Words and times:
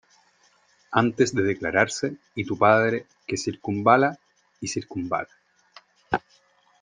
antes 1.03 1.31
de 1.35 1.43
declararse, 1.43 2.17
y 2.33 2.43
tu 2.43 2.57
padre, 2.57 3.05
que 3.27 3.37
circunvala 3.37 4.17
y 4.59 4.67
circunvala, 4.67 5.29